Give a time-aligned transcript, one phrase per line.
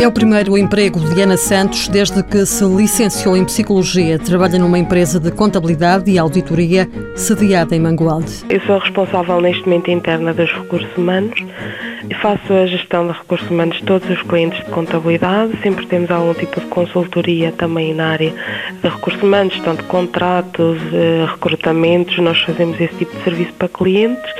[0.00, 4.18] É o primeiro emprego de Ana Santos desde que se licenciou em Psicologia.
[4.18, 8.44] Trabalha numa empresa de contabilidade e auditoria sediada em Mangualde.
[8.50, 11.38] Eu sou responsável neste momento interna dos recursos humanos.
[12.20, 15.52] Faço a gestão de recursos humanos de todos os clientes de contabilidade.
[15.62, 18.32] Sempre temos algum tipo de consultoria também na área
[18.82, 22.18] de recursos humanos, tanto contratos, eh, recrutamentos.
[22.18, 24.30] Nós fazemos esse tipo de serviço para clientes.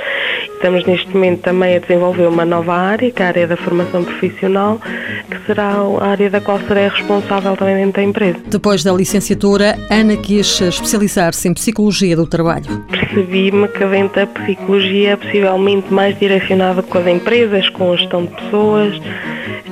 [0.55, 4.03] Estamos neste momento também a desenvolver uma nova área, que é a área da formação
[4.03, 4.79] profissional,
[5.25, 8.37] que será a área da qual serei responsável também dentro da empresa.
[8.47, 12.83] Depois da licenciatura, Ana quis especializar-se em Psicologia do Trabalho.
[12.89, 18.25] Percebi-me que dentro da Psicologia é possivelmente mais direcionada com as empresas, com a gestão
[18.25, 19.01] de pessoas,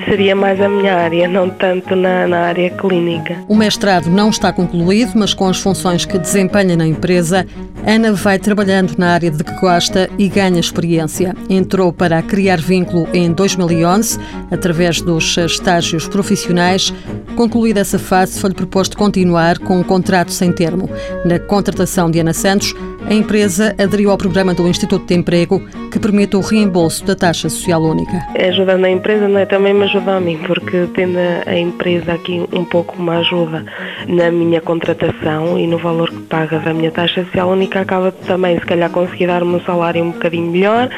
[0.06, 3.38] seria mais a minha área, não tanto na, na, área clínica.
[3.48, 7.46] O mestrado não está concluído, mas com as funções que desempenha na empresa,
[7.86, 11.36] Ana vai trabalhando na área de que gosta e ganha experiência.
[11.50, 14.20] Entrou para criar vínculo em 2011,
[14.52, 16.94] através dos estágios profissionais.
[17.36, 20.90] Concluída essa fase, foi-lhe proposto continuar com um contrato sem termo.
[21.26, 22.74] Na contratação de Ana Santos,
[23.06, 27.50] a empresa aderiu ao programa do Instituto de Emprego que permite o reembolso da taxa
[27.50, 28.20] social única.
[28.40, 32.44] Ajudando a empresa não é também me ajuda a mim, porque tendo a empresa aqui
[32.54, 33.66] um pouco me ajuda
[34.08, 38.58] na minha contratação e no valor que paga da minha taxa social única, acaba também
[38.60, 40.90] se calhar conseguir dar-me um salário um bocadinho melhor,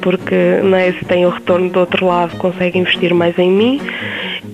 [0.00, 3.80] porque não é, se tem o retorno do outro lado consegue investir mais em mim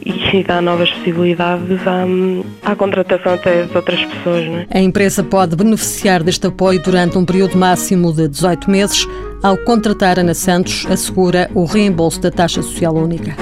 [0.04, 4.46] e dá novas possibilidades à, à contratação até de outras pessoas.
[4.46, 4.66] Não é?
[4.70, 9.06] A empresa pode beneficiar deste apoio durante um período máximo de 18 meses.
[9.42, 13.36] Ao contratar Ana Santos, assegura o reembolso da taxa social única.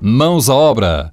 [0.00, 1.12] Mãos à obra,